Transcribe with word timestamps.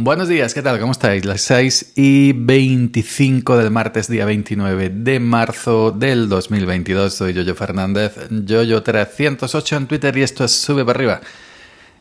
Buenos 0.00 0.28
días, 0.28 0.54
¿qué 0.54 0.62
tal? 0.62 0.78
¿Cómo 0.78 0.92
estáis? 0.92 1.24
Las 1.24 1.40
6 1.40 1.94
y 1.96 2.32
25 2.32 3.58
del 3.58 3.72
martes, 3.72 4.06
día 4.06 4.24
29 4.26 4.90
de 4.90 5.18
marzo 5.18 5.90
del 5.90 6.28
2022. 6.28 7.12
Soy 7.12 7.32
Yoyo 7.32 7.56
Fernández, 7.56 8.16
Yoyo308 8.30 9.76
en 9.76 9.86
Twitter 9.88 10.16
y 10.16 10.22
esto 10.22 10.44
es 10.44 10.52
Sube 10.52 10.84
para 10.84 10.96
arriba, 10.96 11.20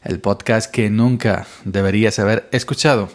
el 0.04 0.20
podcast 0.20 0.71
que 0.71 0.91
nunca 0.91 1.47
deberías 1.65 2.20
haber 2.20 2.47
escuchado. 2.52 3.10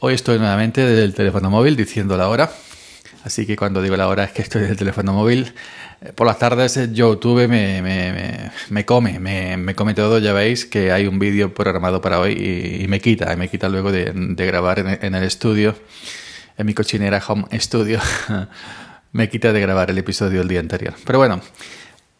Hoy 0.00 0.12
estoy 0.12 0.38
nuevamente 0.38 0.82
desde 0.82 1.04
el 1.04 1.14
teléfono 1.14 1.48
móvil 1.48 1.74
diciendo 1.74 2.18
la 2.18 2.28
hora, 2.28 2.52
así 3.24 3.46
que 3.46 3.56
cuando 3.56 3.82
digo 3.82 3.96
la 3.96 4.08
hora 4.08 4.24
es 4.24 4.32
que 4.32 4.42
estoy 4.42 4.62
del 4.62 4.76
teléfono 4.76 5.12
móvil 5.12 5.52
por 6.14 6.26
las 6.26 6.38
tardes 6.38 6.76
eh, 6.76 6.88
YouTube 6.92 7.48
me, 7.48 7.80
me, 7.80 8.50
me, 8.70 8.84
come, 8.84 9.18
me, 9.18 9.74
come 9.74 9.94
todo. 9.94 10.18
Ya 10.18 10.32
veis 10.32 10.64
que 10.64 10.90
hay 10.92 11.06
un 11.06 11.18
vídeo 11.18 11.54
programado 11.54 12.00
para 12.00 12.18
hoy 12.18 12.32
y, 12.82 12.88
me 12.88 13.00
quita, 13.00 13.34
me 13.36 13.48
quita 13.48 13.68
luego 13.68 13.92
de, 13.92 14.12
grabar 14.46 14.78
en, 14.80 15.14
el 15.14 15.22
estudio, 15.22 15.76
en 16.58 16.66
mi 16.66 16.74
cochinera 16.74 17.22
home 17.26 17.44
studio, 17.60 18.00
me 19.12 19.28
quita 19.28 19.52
de 19.52 19.60
grabar 19.60 19.90
el 19.90 19.98
episodio 19.98 20.42
el 20.42 20.48
día 20.48 20.60
anterior. 20.60 20.94
Pero 21.04 21.18
bueno, 21.18 21.40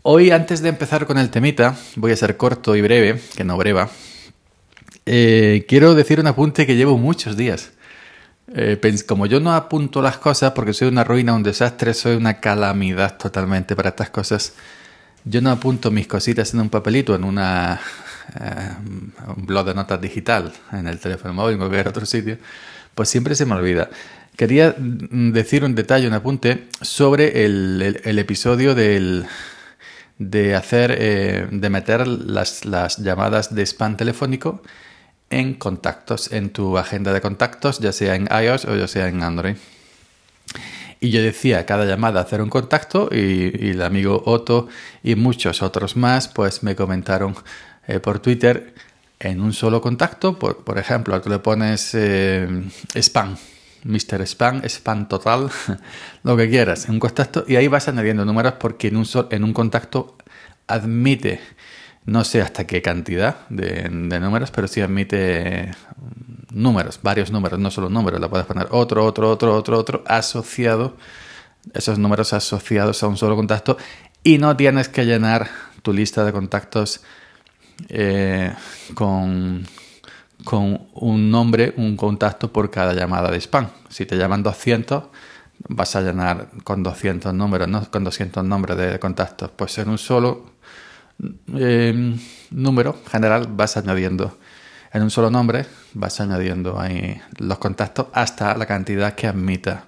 hoy 0.03 0.31
antes 0.31 0.63
de 0.63 0.69
empezar 0.69 1.07
con 1.07 1.19
el 1.19 1.31
temita, 1.31 1.77
voy 1.97 2.13
a 2.13 2.17
ser 2.17 2.37
corto 2.37 2.77
y 2.77 2.83
breve, 2.83 3.21
que 3.37 3.45
no 3.45 3.57
breva. 3.57 3.91
Eh, 5.07 5.65
quiero 5.69 5.95
decir 5.95 6.21
un 6.21 6.29
apunte 6.29 6.67
que 6.67 6.77
llevo 6.77 6.97
muchos 6.99 7.37
días. 7.37 7.73
Eh, 8.55 8.79
como 9.07 9.25
yo 9.27 9.41
no 9.41 9.55
apunto 9.55 10.03
las 10.03 10.19
cosas 10.19 10.53
porque 10.53 10.75
soy 10.75 10.89
una 10.89 11.05
ruina, 11.05 11.33
un 11.33 11.43
desastre, 11.43 11.95
soy 11.95 12.17
una 12.17 12.39
calamidad 12.39 13.17
totalmente 13.17 13.75
para 13.75 13.91
estas 13.91 14.11
cosas, 14.11 14.53
yo 15.25 15.41
no 15.41 15.51
apunto 15.51 15.91
mis 15.91 16.07
cositas 16.07 16.53
en 16.53 16.61
un 16.61 16.69
papelito, 16.69 17.15
en 17.15 17.25
una, 17.25 17.81
eh, 18.39 18.71
un 19.37 19.47
blog 19.47 19.67
de 19.67 19.75
notas 19.75 20.01
digital, 20.01 20.53
en 20.73 20.87
el 20.87 20.99
teléfono 20.99 21.33
móvil, 21.33 21.55
en 21.55 21.59
cualquier 21.61 21.89
otro 21.89 22.05
sitio, 22.05 22.39
pues 22.95 23.09
siempre 23.09 23.35
se 23.35 23.47
me 23.47 23.55
olvida. 23.55 23.89
Quería 24.37 24.75
decir 24.77 25.65
un 25.65 25.75
detalle, 25.75 26.07
un 26.07 26.15
apunte 26.15 26.69
sobre 26.81 27.45
el, 27.45 28.01
el, 28.05 28.19
episodio 28.19 28.75
del, 28.75 29.27
de 30.19 30.55
hacer, 30.55 30.95
eh, 30.99 31.49
de 31.51 31.71
meter 31.71 32.07
las, 32.07 32.65
las 32.65 32.99
llamadas 32.99 33.55
de 33.55 33.63
spam 33.63 33.97
telefónico 33.97 34.63
en 35.33 35.55
contactos, 35.55 36.31
en 36.31 36.51
tu 36.51 36.79
agenda 36.79 37.13
de 37.13 37.21
contactos, 37.21 37.81
ya 37.81 37.93
sea 37.93 38.15
en 38.15 38.29
iOS 38.31 38.67
o 38.67 38.77
ya 38.77 38.87
sea 38.87 39.09
en 39.09 39.23
Android. 39.23 39.57
Y 41.01 41.11
yo 41.11 41.21
decía 41.21 41.67
cada 41.67 41.85
llamada 41.85 42.21
hacer 42.21 42.41
un 42.41 42.49
contacto 42.49 43.09
y, 43.11 43.71
el 43.71 43.83
amigo 43.83 44.23
Otto 44.25 44.69
y 45.03 45.17
muchos 45.17 45.63
otros 45.63 45.97
más 45.97 46.29
pues 46.29 46.63
me 46.63 46.77
comentaron 46.77 47.35
eh, 47.89 47.99
por 47.99 48.21
Twitter 48.21 48.75
en 49.19 49.41
un 49.41 49.53
solo 49.53 49.81
contacto, 49.81 50.39
por, 50.39 50.65
por 50.65 50.79
ejemplo, 50.79 51.21
tú 51.21 51.31
le 51.31 51.39
pones 51.39 51.91
eh, 51.95 52.49
spam, 52.95 53.37
Mr. 53.85 54.23
Spam, 54.27 54.63
spam 54.65 55.09
total, 55.09 55.51
lo 56.23 56.37
que 56.37 56.49
quieras, 56.49 56.85
en 56.87 56.93
un 56.93 57.01
contacto 57.01 57.45
y 57.49 57.57
ahí 57.57 57.69
vas 57.69 57.89
añadiendo 57.89 58.25
números 58.25 58.55
porque 58.61 58.89
en 58.89 58.97
un, 58.97 59.07
en 59.31 59.45
un 59.45 59.53
contacto 59.53 60.17
admite 60.67 61.41
no 62.05 62.25
sé 62.25 62.43
hasta 62.43 62.67
qué 62.67 62.83
cantidad 62.83 63.49
de, 63.49 63.89
números, 63.89 64.51
pero 64.51 64.67
sí 64.69 64.81
admite 64.81 65.71
números, 66.51 67.01
varios 67.03 67.31
números, 67.31 67.59
no 67.59 67.71
solo 67.71 67.89
números, 67.89 68.21
le 68.21 68.29
puedes 68.29 68.47
poner 68.47 68.69
otro, 68.71 69.05
otro, 69.05 69.31
otro, 69.31 69.55
otro, 69.55 69.79
otro, 69.79 70.05
asociado, 70.07 70.97
esos 71.73 71.99
números 71.99 72.33
asociados 72.33 73.03
a 73.03 73.09
un 73.09 73.17
solo 73.17 73.37
contacto 73.37 73.77
y 74.25 74.39
no 74.39 74.57
tienes 74.57 74.89
que 74.89 75.05
llenar 75.05 75.49
tu 75.83 75.93
lista 75.93 76.25
de 76.25 76.33
contactos 76.33 77.03
eh, 77.89 78.53
con, 78.95 79.67
con 80.45 80.89
un 80.95 81.31
nombre, 81.31 81.73
un 81.77 81.97
contacto 81.97 82.53
por 82.53 82.71
cada 82.71 82.95
llamada 82.95 83.31
de 83.31 83.41
spam. 83.41 83.69
Si 83.89 84.07
te 84.07 84.17
llaman 84.17 84.43
200, 84.43 85.05
vas 85.69 85.97
a 85.97 86.03
llenar 86.03 86.49
con 86.65 86.83
200 86.83 87.33
números, 87.35 87.69
no 87.69 87.89
con 87.91 88.05
200 88.05 88.45
nombres 88.45 88.77
de 88.77 88.99
contactos. 88.99 89.51
Pues 89.51 89.79
en 89.79 89.89
un 89.89 89.99
solo 89.99 90.52
eh, 91.55 92.17
número 92.51 92.99
general 93.11 93.47
vas 93.51 93.77
añadiendo 93.77 94.39
en 94.93 95.03
un 95.03 95.11
solo 95.11 95.31
nombre, 95.31 95.67
vas 95.95 96.21
añadiendo 96.21 96.79
ahí 96.79 97.21
los 97.39 97.59
contactos 97.59 98.07
hasta 98.13 98.57
la 98.57 98.67
cantidad 98.67 99.15
que 99.15 99.27
admita 99.27 99.87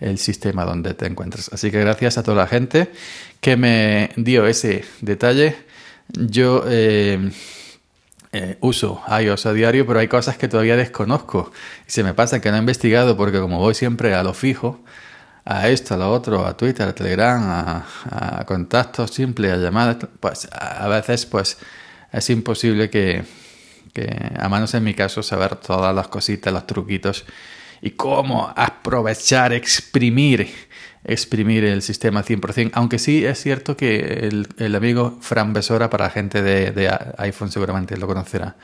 el 0.00 0.18
sistema 0.18 0.64
donde 0.64 0.94
te 0.94 1.06
encuentras. 1.06 1.50
Así 1.52 1.70
que 1.70 1.80
gracias 1.80 2.18
a 2.18 2.22
toda 2.22 2.36
la 2.36 2.46
gente 2.46 2.90
que 3.40 3.56
me 3.56 4.10
dio 4.16 4.46
ese 4.46 4.84
detalle. 5.00 5.56
Yo 6.08 6.64
eh, 6.66 7.30
eh, 8.32 8.58
uso 8.60 9.00
iOS 9.08 9.46
a 9.46 9.52
diario, 9.52 9.86
pero 9.86 10.00
hay 10.00 10.08
cosas 10.08 10.36
que 10.36 10.48
todavía 10.48 10.76
desconozco 10.76 11.52
y 11.86 11.90
se 11.90 12.02
me 12.02 12.14
pasa 12.14 12.40
que 12.40 12.50
no 12.50 12.56
he 12.56 12.60
investigado 12.60 13.16
porque 13.16 13.38
como 13.38 13.58
voy 13.58 13.74
siempre 13.74 14.14
a 14.14 14.22
lo 14.22 14.34
fijo, 14.34 14.80
a 15.44 15.68
esto, 15.68 15.94
a 15.94 15.96
lo 15.98 16.12
otro, 16.12 16.46
a 16.46 16.56
Twitter, 16.56 16.88
a 16.88 16.94
Telegram, 16.94 17.42
a, 18.10 18.44
contactos 18.46 19.10
simples, 19.10 19.52
a 19.52 19.56
llamadas, 19.56 19.98
pues 20.20 20.48
a 20.50 20.88
veces 20.88 21.26
pues 21.26 21.58
es 22.12 22.30
imposible 22.30 22.88
que, 22.88 23.22
a 24.38 24.48
manos 24.48 24.74
en 24.74 24.84
mi 24.84 24.94
caso, 24.94 25.22
saber 25.22 25.56
todas 25.56 25.94
las 25.94 26.08
cositas, 26.08 26.52
los 26.52 26.66
truquitos 26.66 27.24
y 27.82 27.90
cómo 27.90 28.52
aprovechar, 28.56 29.52
exprimir, 29.52 30.48
exprimir 31.04 31.64
el 31.64 31.82
sistema 31.82 32.24
100%. 32.24 32.70
Aunque 32.72 32.98
sí 32.98 33.24
es 33.26 33.40
cierto 33.42 33.76
que 33.76 34.30
el, 34.56 34.74
amigo 34.74 35.18
Fran 35.20 35.52
Besora, 35.52 35.90
para 35.90 36.08
gente 36.08 36.42
de, 36.42 36.70
de 36.70 36.90
iPhone 37.18 37.52
seguramente 37.52 37.96
lo 37.98 38.06
conocerá, 38.06 38.56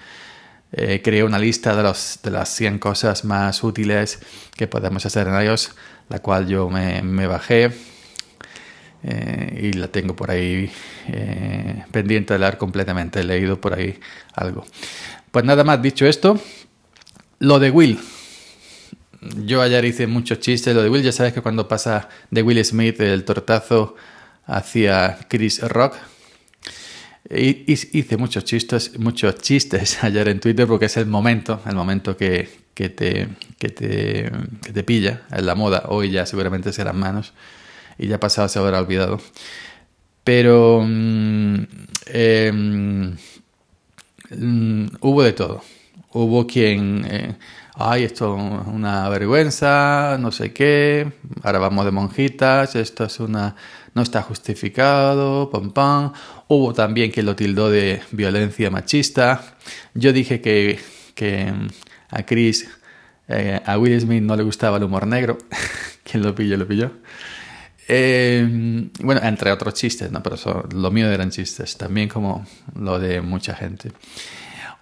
eh, 0.72 1.02
creó 1.02 1.26
una 1.26 1.38
lista 1.38 1.74
de, 1.74 1.82
los, 1.82 2.20
de 2.22 2.30
las 2.30 2.48
100 2.50 2.78
cosas 2.78 3.24
más 3.24 3.64
útiles 3.64 4.20
que 4.56 4.68
podemos 4.68 5.04
hacer 5.04 5.26
en 5.26 5.42
iOS 5.42 5.72
la 6.10 6.18
cual 6.18 6.46
yo 6.48 6.68
me, 6.68 7.26
bajé 7.26 7.70
eh, 9.04 9.60
y 9.62 9.72
la 9.72 9.88
tengo 9.88 10.14
por 10.14 10.30
ahí 10.30 10.70
eh, 11.06 11.84
pendiente 11.92 12.34
de 12.34 12.40
leer 12.40 12.58
completamente. 12.58 13.20
He 13.20 13.24
leído 13.24 13.60
por 13.60 13.74
ahí 13.74 13.98
algo. 14.34 14.66
Pues 15.30 15.44
nada 15.44 15.62
más 15.64 15.80
dicho 15.80 16.06
esto, 16.06 16.38
lo 17.38 17.60
de 17.60 17.70
Will. 17.70 17.98
Yo 19.44 19.62
ayer 19.62 19.84
hice 19.84 20.08
muchos 20.08 20.40
chistes. 20.40 20.74
Lo 20.74 20.82
de 20.82 20.90
Will, 20.90 21.02
ya 21.02 21.12
sabes 21.12 21.32
que 21.32 21.42
cuando 21.42 21.68
pasa 21.68 22.08
de 22.30 22.42
Will 22.42 22.62
Smith 22.64 23.00
el 23.00 23.24
tortazo 23.24 23.94
hacia 24.46 25.16
Chris 25.28 25.62
Rock, 25.62 25.94
hice 27.30 28.16
muchos 28.16 28.44
chistes, 28.44 28.98
muchos 28.98 29.36
chistes 29.36 29.98
ayer 30.02 30.28
en 30.28 30.40
Twitter 30.40 30.66
porque 30.66 30.86
es 30.86 30.96
el 30.96 31.06
momento, 31.06 31.60
el 31.66 31.76
momento 31.76 32.16
que, 32.16 32.48
que 32.74 32.88
te, 32.88 33.28
que 33.58 33.68
te, 33.68 34.30
que 34.62 34.72
te 34.72 34.82
pilla 34.82 35.22
en 35.30 35.46
la 35.46 35.54
moda. 35.54 35.84
Hoy 35.88 36.10
ya 36.10 36.26
seguramente 36.26 36.72
serán 36.72 36.98
manos 36.98 37.32
y 37.98 38.08
ya 38.08 38.18
pasado 38.18 38.48
se 38.48 38.58
habrá 38.58 38.80
olvidado. 38.80 39.20
Pero 40.24 40.82
mm, 40.86 41.66
em, 42.06 43.16
mm, 44.30 44.86
hubo 45.00 45.22
de 45.22 45.32
todo. 45.32 45.62
Hubo 46.12 46.46
quien, 46.46 47.06
eh, 47.08 47.36
ay, 47.74 48.04
esto 48.04 48.36
es 48.36 48.66
una 48.66 49.08
vergüenza, 49.08 50.16
no 50.18 50.32
sé 50.32 50.52
qué, 50.52 51.12
ahora 51.42 51.60
vamos 51.60 51.84
de 51.84 51.92
monjitas, 51.92 52.74
esto 52.74 53.04
es 53.04 53.20
una, 53.20 53.54
no 53.94 54.02
está 54.02 54.22
justificado, 54.22 55.50
pam 55.50 55.70
pam. 55.72 56.12
Hubo 56.48 56.72
también 56.74 57.10
quien 57.12 57.26
lo 57.26 57.36
tildó 57.36 57.70
de 57.70 58.02
violencia 58.10 58.70
machista. 58.70 59.56
Yo 59.94 60.12
dije 60.12 60.40
que, 60.40 60.80
que 61.20 61.52
a 62.08 62.22
Chris, 62.22 62.66
eh, 63.28 63.60
a 63.62 63.76
Will 63.76 64.00
Smith 64.00 64.22
no 64.22 64.34
le 64.36 64.42
gustaba 64.42 64.78
el 64.78 64.84
humor 64.84 65.06
negro. 65.06 65.36
Quien 66.02 66.22
lo 66.22 66.34
pilló, 66.34 66.56
lo 66.56 66.66
pilló. 66.66 66.92
Eh, 67.88 68.88
bueno, 69.00 69.20
entre 69.22 69.52
otros 69.52 69.74
chistes, 69.74 70.10
¿no? 70.10 70.22
Pero 70.22 70.66
lo 70.72 70.90
mío 70.90 71.10
eran 71.10 71.30
chistes, 71.30 71.76
también 71.76 72.08
como 72.08 72.46
lo 72.74 72.98
de 72.98 73.20
mucha 73.20 73.54
gente. 73.54 73.92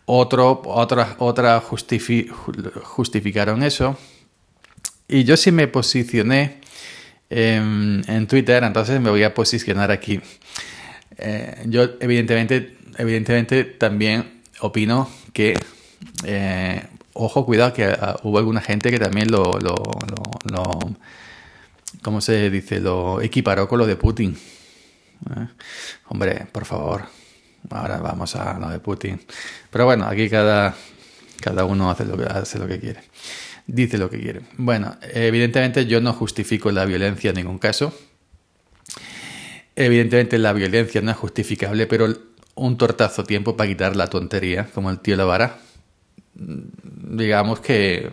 Otro, 0.05 0.63
otra, 0.65 1.17
otra 1.19 1.61
justificaron 1.61 3.65
eso. 3.65 3.99
Y 5.09 5.25
yo 5.25 5.37
sí 5.37 5.51
me 5.51 5.67
posicioné 5.67 6.61
en, 7.31 8.27
Twitter, 8.29 8.63
entonces 8.63 9.01
me 9.01 9.11
voy 9.11 9.25
a 9.25 9.35
posicionar 9.35 9.91
aquí. 9.91 10.21
Eh, 11.17 11.65
yo 11.67 11.97
evidentemente, 11.99 12.77
evidentemente 12.97 13.65
también 13.65 14.43
opino 14.61 15.11
que 15.33 15.55
ojo, 17.13 17.45
cuidado, 17.45 17.73
que 17.73 17.85
ah, 17.85 18.17
hubo 18.23 18.39
alguna 18.39 18.61
gente 18.61 18.91
que 18.91 18.99
también 18.99 19.31
lo, 19.31 19.59
¿cómo 22.03 22.21
se 22.21 22.51
dice? 22.51 22.81
Lo 22.81 23.21
equiparó 23.21 23.69
con 23.69 23.79
lo 23.79 23.87
de 23.87 23.97
Putin. 23.97 24.37
¿Eh? 25.37 25.47
Hombre, 26.09 26.47
por 26.53 26.65
favor, 26.65 27.05
ahora 27.71 27.99
vamos 27.99 28.37
a 28.37 28.59
lo 28.59 28.69
de 28.71 28.79
Putin. 28.79 29.21
Pero 29.71 29.85
bueno, 29.85 30.07
aquí 30.07 30.29
cada, 30.29 30.75
cada 31.41 31.65
uno 31.65 31.91
hace 31.91 32.05
lo, 32.05 32.17
que, 32.17 32.25
hace 32.25 32.59
lo 32.59 32.67
que 32.67 32.79
quiere. 32.79 33.01
Dice 33.67 33.99
lo 33.99 34.09
que 34.09 34.21
quiere. 34.21 34.41
Bueno, 34.57 34.97
evidentemente 35.13 35.87
yo 35.87 36.01
no 36.01 36.13
justifico 36.13 36.71
la 36.71 36.85
violencia 36.85 37.31
en 37.31 37.37
ningún 37.37 37.59
caso. 37.59 37.93
Evidentemente 39.77 40.39
la 40.39 40.53
violencia 40.53 41.01
no 41.03 41.11
es 41.11 41.17
justificable, 41.17 41.87
pero 41.87 42.09
un 42.55 42.77
tortazo 42.77 43.25
tiempo 43.25 43.57
para 43.57 43.69
quitar 43.69 43.95
la 43.95 44.09
tontería, 44.09 44.69
como 44.75 44.91
el 44.91 44.99
tío 44.99 45.17
Lavara, 45.17 45.59
digamos 46.39 47.61
que 47.61 48.11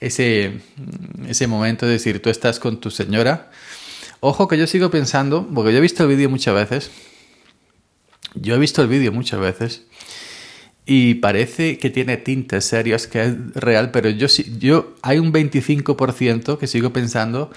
ese, 0.00 0.60
ese 1.28 1.46
momento 1.46 1.86
de 1.86 1.92
decir, 1.92 2.20
tú 2.22 2.30
estás 2.30 2.58
con 2.58 2.80
tu 2.80 2.90
señora. 2.90 3.50
Ojo 4.20 4.48
que 4.48 4.58
yo 4.58 4.66
sigo 4.66 4.90
pensando, 4.90 5.48
porque 5.54 5.72
yo 5.72 5.78
he 5.78 5.82
visto 5.82 6.02
el 6.02 6.08
vídeo 6.08 6.28
muchas 6.28 6.54
veces. 6.54 6.90
Yo 8.34 8.54
he 8.54 8.58
visto 8.58 8.82
el 8.82 8.88
vídeo 8.88 9.12
muchas 9.12 9.40
veces. 9.40 9.82
Y 10.86 11.14
parece 11.14 11.78
que 11.78 11.90
tiene 11.90 12.16
tintes 12.16 12.64
serios, 12.64 13.06
que 13.06 13.22
es 13.22 13.54
real, 13.54 13.90
pero 13.90 14.10
yo, 14.10 14.26
yo 14.58 14.94
hay 15.02 15.18
un 15.18 15.32
25% 15.32 16.58
que 16.58 16.66
sigo 16.66 16.92
pensando 16.92 17.50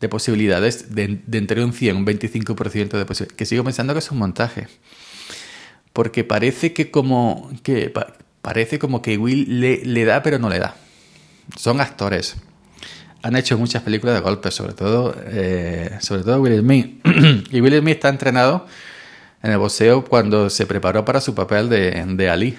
de 0.00 0.08
posibilidades, 0.08 0.94
de, 0.94 1.20
entre 1.32 1.62
un 1.62 1.72
100, 1.72 1.96
un 1.96 2.06
25% 2.06 2.98
de 2.98 3.04
posibilidades, 3.04 3.36
que 3.36 3.46
sigo 3.46 3.62
pensando 3.64 3.92
que 3.92 3.98
es 3.98 4.10
un 4.10 4.18
montaje. 4.18 4.68
Porque 5.92 6.24
parece 6.24 6.72
que 6.72 6.90
como 6.90 7.50
que, 7.62 7.92
parece 8.42 8.78
como 8.78 9.02
que 9.02 9.18
Will 9.18 9.60
le, 9.60 9.84
le 9.84 10.04
da, 10.04 10.22
pero 10.22 10.38
no 10.38 10.48
le 10.48 10.58
da 10.58 10.76
son 11.56 11.80
actores. 11.80 12.36
Han 13.22 13.36
hecho 13.36 13.58
muchas 13.58 13.82
películas 13.82 14.14
de 14.14 14.22
golpes, 14.22 14.54
sobre 14.54 14.72
todo, 14.72 15.14
eh, 15.26 15.98
sobre 16.00 16.22
todo 16.22 16.40
Will 16.40 16.60
Smith. 16.60 17.06
y 17.50 17.60
Will 17.60 17.78
Smith 17.80 17.96
está 17.96 18.08
entrenado 18.08 18.66
en 19.42 19.52
el 19.52 19.58
boxeo 19.58 20.04
cuando 20.04 20.48
se 20.48 20.66
preparó 20.66 21.04
para 21.04 21.20
su 21.20 21.34
papel 21.34 21.68
de, 21.68 22.04
de 22.06 22.30
Ali, 22.30 22.58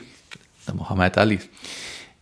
de 0.67 0.73
Muhammad 0.73 1.17
Ali. 1.17 1.39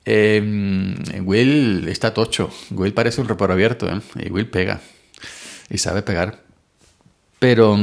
Em, 0.06 0.96
Will 1.24 1.88
está 1.90 2.14
tocho. 2.14 2.50
Will 2.72 2.94
parece 2.94 3.20
un 3.20 3.28
reparo 3.28 3.54
abierto, 3.54 3.90
¿eh? 3.90 4.02
Y 4.16 4.32
Will 4.32 4.50
pega. 4.50 4.80
Y 5.70 5.78
sabe 5.78 6.02
pegar. 6.02 6.40
Pero. 7.40 7.78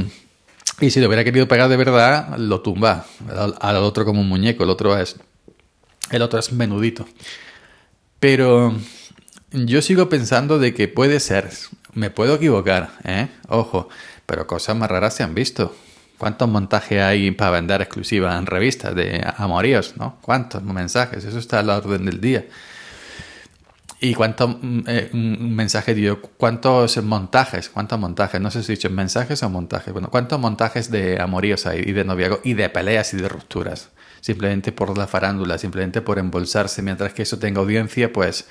Y 0.80 0.90
si 0.90 1.00
lo 1.00 1.06
hubiera 1.06 1.24
querido 1.24 1.46
pegar 1.46 1.68
de 1.68 1.76
verdad, 1.76 2.36
lo 2.38 2.60
tumba. 2.62 3.06
Al, 3.60 3.76
otro 3.76 4.04
como 4.04 4.22
un 4.22 4.28
muñeco. 4.28 4.64
El 4.64 4.70
otro 4.70 4.98
es. 4.98 5.16
El 6.10 6.22
otro 6.22 6.38
es 6.38 6.52
menudito. 6.52 7.06
Pero 8.20 8.74
yo 9.52 9.82
sigo 9.82 10.08
pensando 10.08 10.58
de 10.58 10.74
que 10.74 10.88
puede 10.88 11.20
ser, 11.20 11.50
me 11.94 12.10
puedo 12.10 12.36
equivocar, 12.36 12.90
¿eh? 13.04 13.28
Ojo, 13.48 13.88
pero 14.26 14.46
cosas 14.46 14.76
más 14.76 14.90
raras 14.90 15.14
se 15.14 15.22
han 15.22 15.34
visto. 15.34 15.74
¿Cuántos 16.18 16.48
montajes 16.48 17.02
hay 17.02 17.30
para 17.30 17.50
vender 17.52 17.82
exclusivas 17.82 18.38
en 18.38 18.46
revistas 18.46 18.94
de 18.94 19.22
amoríos, 19.36 19.96
no? 19.96 20.18
¿Cuántos 20.22 20.62
mensajes? 20.62 21.24
Eso 21.24 21.38
está 21.38 21.58
a 21.58 21.62
la 21.62 21.76
orden 21.76 22.06
del 22.06 22.20
día. 22.20 22.46
¿Y 24.00 24.14
cuántos 24.14 24.56
mm, 24.60 24.80
eh, 24.86 25.10
mensajes, 25.12 25.96
digo, 25.96 26.20
cuántos 26.20 27.02
montajes, 27.02 27.68
cuántos 27.68 27.98
montajes, 27.98 28.40
no 28.40 28.50
sé 28.50 28.62
si 28.62 28.72
he 28.72 28.76
dicho 28.76 28.90
mensajes 28.90 29.42
o 29.42 29.50
montajes, 29.50 29.92
bueno, 29.92 30.08
cuántos 30.10 30.38
montajes 30.38 30.90
de 30.90 31.20
amoríos 31.20 31.66
hay 31.66 31.80
y 31.80 31.92
de 31.92 32.04
noviazgo 32.04 32.40
y 32.44 32.54
de 32.54 32.68
peleas 32.68 33.14
y 33.14 33.16
de 33.16 33.28
rupturas? 33.28 33.90
Simplemente 34.26 34.72
por 34.72 34.98
la 34.98 35.06
farándula, 35.06 35.56
simplemente 35.56 36.02
por 36.02 36.18
embolsarse, 36.18 36.82
mientras 36.82 37.12
que 37.12 37.22
eso 37.22 37.38
tenga 37.38 37.60
audiencia, 37.60 38.12
pues 38.12 38.48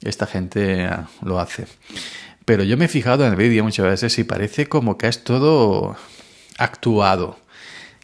esta 0.00 0.28
gente 0.28 0.84
ah, 0.84 1.08
lo 1.22 1.40
hace. 1.40 1.66
Pero 2.44 2.62
yo 2.62 2.76
me 2.76 2.84
he 2.84 2.88
fijado 2.88 3.24
en 3.26 3.32
el 3.32 3.36
vídeo 3.36 3.64
muchas 3.64 3.86
veces 3.86 4.16
y 4.20 4.22
parece 4.22 4.68
como 4.68 4.96
que 4.96 5.08
es 5.08 5.24
todo 5.24 5.96
actuado, 6.56 7.36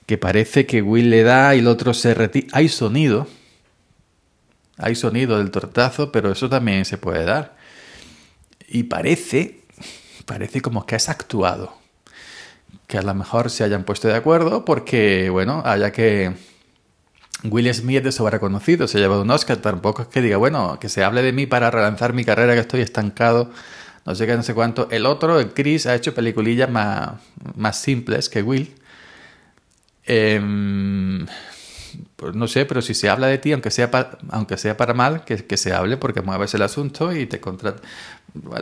que 0.06 0.18
parece 0.18 0.66
que 0.66 0.82
Will 0.82 1.08
le 1.08 1.22
da 1.22 1.54
y 1.54 1.60
el 1.60 1.68
otro 1.68 1.94
se 1.94 2.14
retira. 2.14 2.48
Hay 2.50 2.68
sonido, 2.68 3.28
hay 4.76 4.96
sonido 4.96 5.38
del 5.38 5.52
tortazo, 5.52 6.10
pero 6.10 6.32
eso 6.32 6.48
también 6.48 6.84
se 6.84 6.98
puede 6.98 7.24
dar. 7.24 7.56
Y 8.66 8.82
parece, 8.82 9.60
parece 10.26 10.60
como 10.60 10.84
que 10.84 10.96
es 10.96 11.08
actuado. 11.08 11.78
Que 12.88 12.98
a 12.98 13.02
lo 13.02 13.14
mejor 13.14 13.50
se 13.50 13.62
hayan 13.62 13.84
puesto 13.84 14.08
de 14.08 14.16
acuerdo 14.16 14.64
porque, 14.64 15.30
bueno, 15.30 15.62
haya 15.64 15.92
que 15.92 16.34
Will 17.44 17.72
Smith 17.74 18.06
es 18.06 18.18
reconocido, 18.18 18.88
se 18.88 18.98
ha 18.98 19.00
llevado 19.00 19.22
un 19.22 19.30
Oscar, 19.30 19.58
tampoco 19.58 20.02
es 20.02 20.08
que 20.08 20.20
diga, 20.22 20.36
bueno, 20.38 20.78
que 20.80 20.88
se 20.88 21.04
hable 21.04 21.22
de 21.22 21.32
mí 21.32 21.46
para 21.46 21.70
relanzar 21.70 22.12
mi 22.12 22.24
carrera, 22.24 22.54
que 22.54 22.60
estoy 22.60 22.80
estancado, 22.80 23.50
no 24.06 24.14
sé 24.14 24.26
qué, 24.26 24.36
no 24.36 24.42
sé 24.42 24.54
cuánto. 24.54 24.88
El 24.90 25.06
otro, 25.06 25.38
el 25.38 25.52
Chris, 25.52 25.86
ha 25.86 25.94
hecho 25.94 26.14
peliculillas 26.14 26.70
más, 26.70 27.12
más 27.54 27.78
simples 27.78 28.28
que 28.28 28.42
Will. 28.42 28.74
Pues 30.06 30.42
no 32.34 32.48
sé, 32.48 32.64
pero 32.66 32.82
si 32.82 32.94
se 32.94 33.08
habla 33.08 33.26
de 33.26 33.38
ti, 33.38 33.52
aunque 33.52 33.70
sea, 33.70 33.90
aunque 34.30 34.56
sea 34.56 34.76
para 34.76 34.94
mal, 34.94 35.24
que, 35.24 35.46
que, 35.46 35.56
se 35.56 35.72
hable 35.72 35.96
porque 35.96 36.22
mueves 36.22 36.54
el 36.54 36.62
asunto 36.62 37.12
y 37.12 37.26
te, 37.26 37.40
contratan. 37.40 37.82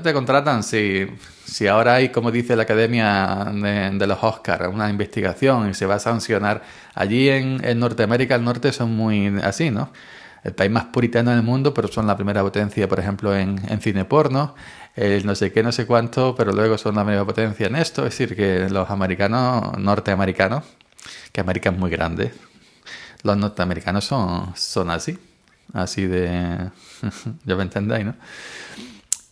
te 0.02 0.12
contratan 0.12 0.62
si, 0.62 1.06
si 1.44 1.66
ahora 1.66 1.94
hay, 1.94 2.10
como 2.10 2.30
dice 2.30 2.56
la 2.56 2.62
Academia 2.64 3.52
de, 3.52 4.06
los 4.06 4.18
Oscars, 4.22 4.68
una 4.72 4.90
investigación 4.90 5.70
y 5.70 5.74
se 5.74 5.86
va 5.86 5.96
a 5.96 5.98
sancionar. 5.98 6.62
Allí 6.94 7.28
en, 7.28 7.64
en, 7.64 7.78
Norteamérica, 7.78 8.34
el 8.34 8.44
norte 8.44 8.72
son 8.72 8.94
muy 8.96 9.28
así, 9.42 9.70
¿no? 9.70 9.92
El 10.44 10.54
país 10.54 10.70
más 10.70 10.86
puritano 10.86 11.30
del 11.30 11.42
mundo, 11.42 11.72
pero 11.72 11.86
son 11.88 12.06
la 12.06 12.16
primera 12.16 12.42
potencia, 12.42 12.88
por 12.88 12.98
ejemplo, 12.98 13.36
en, 13.36 13.60
en 13.68 13.80
cine 13.80 14.04
porno. 14.04 14.54
El 14.96 15.24
no 15.24 15.34
sé 15.34 15.52
qué, 15.52 15.62
no 15.62 15.72
sé 15.72 15.86
cuánto, 15.86 16.34
pero 16.34 16.52
luego 16.52 16.76
son 16.76 16.96
la 16.96 17.02
primera 17.02 17.24
potencia 17.24 17.66
en 17.66 17.76
esto. 17.76 18.04
Es 18.06 18.18
decir, 18.18 18.36
que 18.36 18.68
los 18.68 18.90
americanos, 18.90 19.78
norteamericanos, 19.78 20.64
que 21.32 21.40
América 21.40 21.70
es 21.70 21.78
muy 21.78 21.90
grande, 21.90 22.32
los 23.22 23.36
norteamericanos 23.36 24.04
son, 24.04 24.52
son 24.56 24.90
así, 24.90 25.18
así 25.72 26.06
de... 26.06 26.70
ya 27.44 27.56
me 27.56 27.62
entendéis, 27.62 28.04
¿no? 28.04 28.14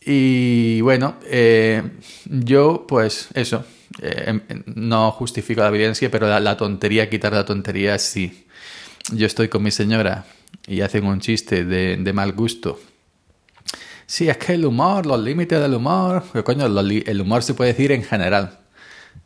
Y 0.02 0.80
bueno, 0.80 1.16
eh, 1.24 1.82
yo 2.24 2.86
pues 2.88 3.28
eso, 3.34 3.64
eh, 4.00 4.24
em, 4.26 4.62
no 4.74 5.10
justifico 5.12 5.60
la 5.60 5.68
evidencia, 5.68 6.10
pero 6.10 6.26
la, 6.40 6.56
tontería, 6.56 7.10
quitar 7.10 7.32
la 7.32 7.44
tontería 7.44 7.98
sí. 7.98 8.46
Yo 9.12 9.26
estoy 9.26 9.48
con 9.48 9.62
mi 9.62 9.70
señora 9.70 10.24
y 10.66 10.80
hacen 10.80 11.04
un 11.04 11.20
chiste 11.20 11.64
de, 11.64 11.96
de 11.96 12.12
mal 12.12 12.32
gusto. 12.32 12.80
Sí, 14.06 14.28
es 14.28 14.38
que 14.38 14.54
el 14.54 14.64
humor, 14.64 15.06
los 15.06 15.20
límites 15.20 15.60
del 15.60 15.74
humor, 15.74 16.24
coño, 16.44 16.66
el 16.66 17.20
humor 17.20 17.42
se 17.42 17.54
puede 17.54 17.72
decir 17.72 17.92
en 17.92 18.02
general 18.02 18.59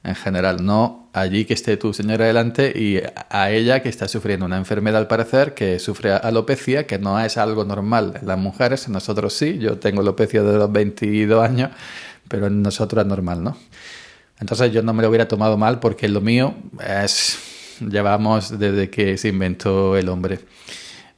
en 0.04 0.14
general, 0.14 0.64
no 0.64 1.08
allí 1.14 1.46
que 1.46 1.54
esté 1.54 1.78
tu 1.78 1.94
señora 1.94 2.26
delante 2.26 2.72
y 2.78 3.00
a 3.30 3.50
ella 3.50 3.82
que 3.82 3.88
está 3.88 4.06
sufriendo 4.06 4.44
una 4.44 4.58
enfermedad 4.58 5.00
al 5.00 5.08
parecer, 5.08 5.54
que 5.54 5.78
sufre 5.78 6.12
alopecia, 6.12 6.86
que 6.86 6.98
no 6.98 7.18
es 7.18 7.38
algo 7.38 7.64
normal 7.64 8.18
en 8.20 8.26
las 8.26 8.38
mujeres, 8.38 8.88
nosotros 8.88 9.32
sí, 9.32 9.58
yo 9.58 9.78
tengo 9.78 10.02
alopecia 10.02 10.42
de 10.42 10.58
los 10.58 10.70
22 10.70 11.42
años, 11.42 11.70
pero 12.28 12.48
en 12.48 12.62
nosotros 12.62 13.02
es 13.02 13.08
normal, 13.08 13.42
¿no? 13.42 13.56
Entonces 14.40 14.72
yo 14.72 14.82
no 14.82 14.92
me 14.92 15.02
lo 15.02 15.08
hubiera 15.08 15.26
tomado 15.26 15.56
mal 15.56 15.80
porque 15.80 16.06
lo 16.08 16.20
mío 16.20 16.54
es, 16.86 17.38
llevamos 17.80 18.58
desde 18.58 18.90
que 18.90 19.16
se 19.16 19.28
inventó 19.28 19.96
el 19.96 20.10
hombre, 20.10 20.40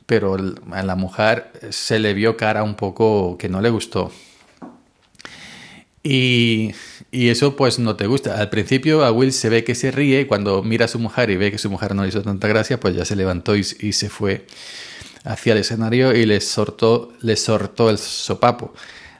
pero 0.06 0.36
a 0.70 0.82
la 0.84 0.94
mujer 0.94 1.50
se 1.70 1.98
le 1.98 2.14
vio 2.14 2.36
cara 2.36 2.62
un 2.62 2.76
poco 2.76 3.36
que 3.36 3.48
no 3.48 3.60
le 3.60 3.70
gustó. 3.70 4.12
Y 6.08 7.30
eso 7.30 7.56
pues 7.56 7.78
no 7.78 7.96
te 7.96 8.06
gusta. 8.06 8.38
Al 8.38 8.50
principio 8.50 9.04
a 9.04 9.10
Will 9.10 9.32
se 9.32 9.48
ve 9.48 9.64
que 9.64 9.74
se 9.74 9.90
ríe 9.90 10.20
y 10.20 10.24
cuando 10.26 10.62
mira 10.62 10.84
a 10.84 10.88
su 10.88 10.98
mujer 10.98 11.30
y 11.30 11.36
ve 11.36 11.50
que 11.50 11.58
su 11.58 11.70
mujer 11.70 11.94
no 11.94 12.02
le 12.02 12.08
hizo 12.08 12.22
tanta 12.22 12.46
gracia, 12.48 12.78
pues 12.78 12.94
ya 12.94 13.04
se 13.04 13.16
levantó 13.16 13.56
y, 13.56 13.64
se 13.64 14.08
fue 14.08 14.46
hacia 15.24 15.52
el 15.54 15.60
escenario 15.60 16.14
y 16.14 16.26
le 16.26 16.40
sortó, 16.40 17.12
le 17.22 17.36
sortó 17.36 17.90
el 17.90 17.98
sopapo. 17.98 18.74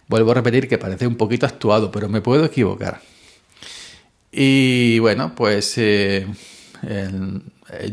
Vuelvo 0.08 0.32
a 0.32 0.34
repetir 0.34 0.68
que 0.68 0.78
parece 0.78 1.06
un 1.06 1.16
poquito 1.16 1.46
actuado, 1.46 1.90
pero 1.90 2.08
me 2.08 2.20
puedo 2.20 2.44
equivocar. 2.44 3.00
Y 4.30 4.98
bueno, 4.98 5.34
pues 5.34 5.78
eh, 5.78 6.26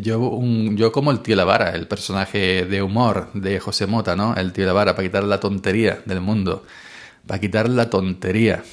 yo, 0.01 0.39
yo 0.75 0.91
como 0.91 1.12
el 1.12 1.21
tío 1.21 1.35
Lavara, 1.35 1.71
el 1.71 1.88
personaje 1.88 2.65
de 2.65 2.81
humor 2.83 3.29
de 3.33 3.59
José 3.59 3.88
Mota, 3.88 4.15
¿no? 4.15 4.35
El 4.35 4.51
tío 4.53 4.65
Lavara, 4.65 4.95
para 4.95 5.07
quitar 5.07 5.23
la 5.23 5.39
tontería 5.39 6.01
del 6.05 6.21
mundo, 6.21 6.65
para 7.25 7.39
quitar 7.39 7.69
la 7.69 7.89
tontería. 7.89 8.63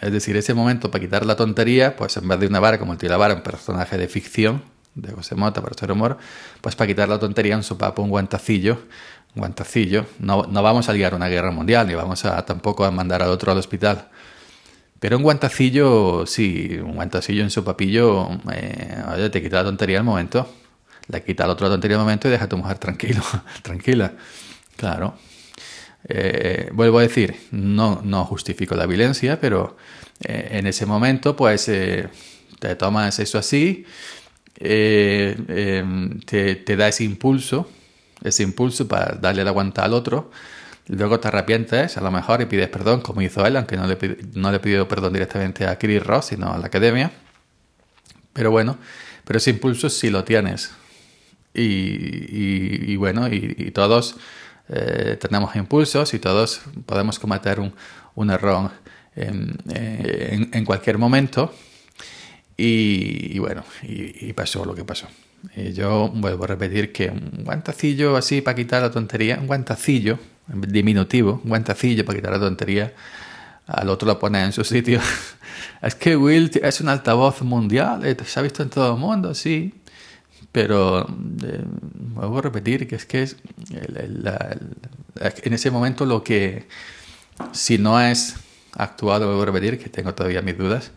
Es 0.00 0.12
decir, 0.12 0.36
ese 0.36 0.54
momento 0.54 0.90
para 0.90 1.02
quitar 1.02 1.26
la 1.26 1.36
tontería, 1.36 1.96
pues 1.96 2.16
en 2.16 2.28
vez 2.28 2.40
de 2.40 2.46
una 2.46 2.60
vara 2.60 2.78
como 2.78 2.92
el 2.92 2.98
tío 2.98 3.08
la 3.08 3.16
vara, 3.16 3.34
un 3.34 3.42
personaje 3.42 3.98
de 3.98 4.08
ficción, 4.08 4.62
de 4.94 5.12
José 5.12 5.34
Mota 5.34 5.60
para 5.60 5.74
hacer 5.74 5.92
humor, 5.92 6.18
pues 6.60 6.74
para 6.74 6.88
quitar 6.88 7.08
la 7.08 7.18
tontería 7.18 7.56
un 7.56 7.62
sopapo, 7.62 8.02
un 8.02 8.10
guantacillo, 8.10 8.74
un 9.34 9.40
guantacillo. 9.40 10.06
No, 10.18 10.44
no 10.44 10.62
vamos 10.62 10.88
a 10.88 10.92
liar 10.92 11.14
una 11.14 11.28
guerra 11.28 11.50
mundial, 11.50 11.86
ni 11.86 11.94
vamos 11.94 12.24
a 12.24 12.44
tampoco 12.44 12.84
a 12.84 12.90
mandar 12.90 13.22
al 13.22 13.30
otro 13.30 13.52
al 13.52 13.58
hospital. 13.58 14.08
Pero 15.00 15.16
un 15.16 15.22
guantacillo, 15.22 16.26
sí, 16.26 16.78
un 16.82 16.94
guantacillo 16.94 17.42
en 17.42 17.50
su 17.50 17.62
papillo, 17.62 18.28
eh, 18.52 19.02
oye, 19.14 19.30
te 19.30 19.40
quita 19.40 19.58
la 19.58 19.64
tontería 19.64 19.98
al 19.98 20.04
momento, 20.04 20.48
le 21.06 21.22
quita 21.22 21.46
la 21.46 21.54
tontería 21.54 21.96
al 21.96 22.02
momento 22.02 22.26
y 22.26 22.32
deja 22.32 22.46
a 22.46 22.48
tu 22.48 22.56
mujer 22.56 22.78
tranquilo, 22.78 23.22
tranquila. 23.62 24.12
Claro, 24.76 25.14
eh, 26.04 26.70
vuelvo 26.72 26.98
a 26.98 27.02
decir, 27.02 27.34
no, 27.50 28.24
justifico 28.24 28.74
la 28.76 28.86
violencia, 28.86 29.40
pero 29.40 29.76
eh, 30.20 30.48
en 30.52 30.66
ese 30.66 30.86
momento, 30.86 31.34
pues 31.36 31.68
eh, 31.68 32.08
te 32.58 32.76
tomas 32.76 33.18
eso 33.18 33.38
así, 33.38 33.84
em, 34.56 36.20
te, 36.20 36.76
da 36.76 36.88
ese 36.88 37.04
impulso, 37.04 37.68
ese 38.22 38.42
impulso 38.42 38.86
para 38.86 39.16
darle 39.16 39.44
la 39.44 39.50
aguanta 39.50 39.84
al 39.84 39.94
otro. 39.94 40.30
Luego 40.88 41.20
te 41.20 41.28
arrepientes, 41.28 41.98
a 41.98 42.00
lo 42.00 42.10
mejor, 42.10 42.40
y 42.40 42.46
pides 42.46 42.68
perdón, 42.68 43.02
como 43.02 43.20
hizo 43.20 43.44
él, 43.44 43.56
aunque 43.56 43.76
no 43.76 43.86
le, 43.86 43.98
no 44.34 44.50
le 44.50 44.60
pidió 44.60 44.88
perdón 44.88 45.12
directamente 45.12 45.66
a 45.66 45.78
Chris 45.78 46.02
Ross, 46.02 46.26
sino 46.26 46.52
a 46.52 46.58
la 46.58 46.66
academia. 46.66 47.12
Pero 48.32 48.50
bueno, 48.50 48.78
pero 49.24 49.38
ese 49.38 49.50
impulso 49.50 49.90
sí 49.90 50.10
lo 50.10 50.24
tienes. 50.24 50.70
Y, 51.54 52.94
bueno, 52.96 53.28
y 53.28 53.70
todos 53.72 54.16
eh, 54.68 55.16
tenemos 55.20 55.56
impulsos 55.56 56.12
y 56.14 56.18
todos 56.18 56.60
podemos 56.84 57.18
cometer 57.18 57.60
un, 57.60 58.30
error 58.30 58.70
en, 59.14 60.64
cualquier 60.64 60.98
momento. 60.98 61.54
Y, 62.56 63.38
bueno, 63.38 63.64
y, 63.82 64.32
pasó 64.32 64.64
lo 64.64 64.74
que 64.74 64.84
pasó. 64.84 65.06
Y 65.56 65.72
yo 65.72 66.10
vuelvo 66.12 66.44
a 66.44 66.46
repetir 66.48 66.92
que 66.92 67.08
un 67.08 67.44
guantacillo 67.44 68.16
así 68.16 68.40
para 68.40 68.56
quitar 68.56 68.82
la 68.82 68.90
tontería, 68.90 69.38
un 69.40 69.46
guantacillo, 69.46 70.18
diminutivo, 70.48 71.40
un 71.44 71.50
guantacillo 71.50 72.04
para 72.04 72.18
quitar 72.18 72.32
la 72.32 72.40
tontería, 72.40 72.92
al 73.66 73.88
otro 73.88 74.06
lo 74.06 74.18
pone 74.18 74.42
en 74.42 74.52
su 74.52 74.64
sitio. 74.64 75.00
es 75.82 75.94
que 75.94 76.16
Will 76.16 76.50
es 76.62 76.80
un 76.80 76.88
altavoz 76.88 77.42
mundial, 77.42 78.04
eh, 78.04 78.16
se 78.24 78.40
ha 78.40 78.42
visto 78.42 78.62
en 78.62 78.70
todo 78.70 78.94
el 78.94 78.98
mundo, 78.98 79.34
sí. 79.34 79.74
Pero 80.52 81.02
eh, 81.02 81.62
vuelvo 81.64 82.38
a 82.38 82.42
repetir 82.42 82.88
que 82.88 82.96
es 82.96 83.04
que 83.04 83.22
es 83.22 83.36
en 85.42 85.52
ese 85.52 85.70
momento 85.70 86.06
lo 86.06 86.24
que, 86.24 86.66
si 87.52 87.78
no 87.78 88.00
es 88.00 88.36
actuado, 88.72 89.26
vuelvo 89.26 89.42
a 89.42 89.46
repetir 89.46 89.78
que 89.78 89.88
tengo 89.88 90.14
todavía 90.14 90.42
mis 90.42 90.56
dudas, 90.56 90.92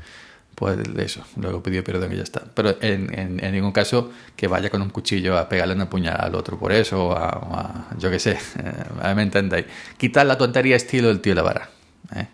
pues 0.55 0.77
eso, 0.97 1.23
luego 1.37 1.63
pidió 1.63 1.83
perdón 1.83 2.13
y 2.13 2.17
ya 2.17 2.23
está. 2.23 2.43
Pero 2.53 2.77
en, 2.81 3.39
en, 3.43 3.51
ningún 3.51 3.71
caso 3.71 4.11
que 4.35 4.47
vaya 4.47 4.69
con 4.69 4.81
un 4.81 4.89
cuchillo 4.89 5.37
a 5.37 5.49
pegarle 5.49 5.73
una 5.73 5.89
puñalada 5.89 6.25
al 6.25 6.35
otro 6.35 6.59
por 6.59 6.71
eso, 6.71 7.07
o 7.07 7.13
a, 7.13 7.87
yo 7.97 8.11
qué 8.11 8.19
sé, 8.19 8.31
eh, 8.59 9.13
me 9.15 9.23
entendéis. 9.23 9.65
Quitar 9.97 10.25
la 10.25 10.37
tontería 10.37 10.75
estilo 10.75 11.07
del 11.07 11.19
tío 11.19 11.33
la 11.33 11.41
vara. 11.41 11.69
¿eh? 12.15 12.27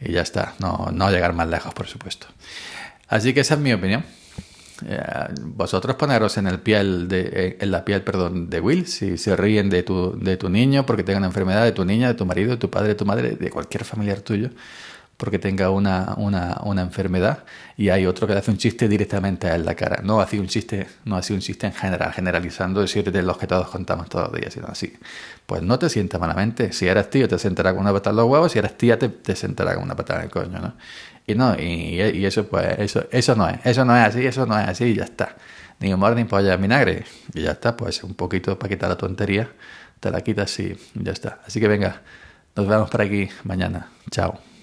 Y 0.00 0.12
ya 0.12 0.22
está, 0.22 0.54
no, 0.58 0.90
no 0.92 1.10
llegar 1.10 1.32
más 1.32 1.48
lejos, 1.48 1.72
por 1.74 1.86
supuesto. 1.86 2.26
Así 3.08 3.32
que 3.32 3.40
esa 3.40 3.54
es 3.54 3.60
mi 3.60 3.72
opinión. 3.72 4.04
Eh, 4.84 5.00
vosotros 5.40 5.94
poneros 5.94 6.36
en 6.36 6.48
el 6.48 6.58
piel 6.58 7.06
de, 7.06 7.30
eh, 7.32 7.56
en 7.60 7.70
la 7.70 7.84
piel 7.84 8.02
perdón 8.02 8.50
de 8.50 8.58
Will 8.58 8.88
si 8.88 9.16
se 9.18 9.36
ríen 9.36 9.70
de 9.70 9.84
tu, 9.84 10.18
de 10.18 10.36
tu 10.36 10.48
niño 10.48 10.84
porque 10.84 11.04
tenga 11.04 11.18
una 11.18 11.28
enfermedad 11.28 11.62
de 11.62 11.70
tu 11.70 11.84
niña 11.84 12.08
de 12.08 12.14
tu 12.14 12.26
marido 12.26 12.50
de 12.50 12.56
tu 12.56 12.70
padre 12.70 12.88
de 12.88 12.94
tu 12.96 13.04
madre 13.04 13.36
de 13.36 13.50
cualquier 13.50 13.84
familiar 13.84 14.20
tuyo 14.20 14.50
porque 15.16 15.38
tenga 15.38 15.70
una, 15.70 16.14
una, 16.16 16.60
una, 16.64 16.82
enfermedad 16.82 17.44
y 17.76 17.88
hay 17.88 18.04
otro 18.06 18.26
que 18.26 18.32
le 18.32 18.40
hace 18.40 18.50
un 18.50 18.58
chiste 18.58 18.88
directamente 18.88 19.46
a 19.46 19.54
él 19.54 19.64
la 19.64 19.74
cara. 19.74 20.00
No 20.02 20.20
hace 20.20 20.40
un 20.40 20.48
chiste, 20.48 20.86
no 21.04 21.16
hace 21.16 21.32
un 21.32 21.40
chiste 21.40 21.66
en 21.66 21.72
general, 21.72 22.12
generalizando, 22.12 22.80
decir 22.80 23.10
de 23.10 23.22
los 23.22 23.38
que 23.38 23.46
todos 23.46 23.68
contamos 23.68 24.08
todos 24.08 24.30
los 24.32 24.40
días, 24.40 24.52
sino 24.52 24.66
así. 24.66 24.92
Pues 25.46 25.62
no 25.62 25.78
te 25.78 25.88
sientas 25.88 26.20
malamente. 26.20 26.72
Si 26.72 26.88
eres 26.88 27.10
tío, 27.10 27.28
te 27.28 27.38
sentará 27.38 27.72
con 27.72 27.82
una 27.82 27.92
patada 27.92 28.10
en 28.10 28.16
los 28.16 28.26
huevos, 28.26 28.52
si 28.52 28.58
eres 28.58 28.76
tía, 28.76 28.98
te, 28.98 29.08
te 29.08 29.36
sentará 29.36 29.74
con 29.74 29.84
una 29.84 29.94
patada 29.94 30.20
en 30.20 30.24
el 30.26 30.30
coño, 30.30 30.58
¿no? 30.58 30.74
Y 31.26 31.34
no, 31.34 31.58
y, 31.58 32.24
eso 32.26 32.46
pues, 32.46 32.78
eso, 32.78 33.06
eso 33.10 33.34
no 33.34 33.48
es, 33.48 33.58
eso 33.64 33.84
no 33.84 33.96
es 33.96 34.04
así, 34.04 34.26
eso 34.26 34.46
no 34.46 34.58
es 34.58 34.68
así, 34.68 34.84
y 34.84 34.94
ya 34.94 35.04
está. 35.04 35.36
Ni 35.80 35.92
humor 35.92 36.14
ni 36.14 36.24
polla 36.24 36.56
vinagre. 36.56 37.04
Y 37.32 37.42
ya 37.42 37.52
está, 37.52 37.76
pues 37.76 38.02
un 38.04 38.14
poquito 38.14 38.58
para 38.58 38.68
quitar 38.68 38.88
la 38.90 38.96
tontería, 38.96 39.50
te 40.00 40.10
la 40.10 40.20
quitas 40.20 40.58
y 40.60 40.76
ya 40.94 41.12
está. 41.12 41.40
Así 41.46 41.60
que 41.60 41.68
venga, 41.68 42.02
nos 42.56 42.66
vemos 42.66 42.90
por 42.90 43.02
aquí 43.02 43.28
mañana. 43.44 43.88
Chao. 44.10 44.53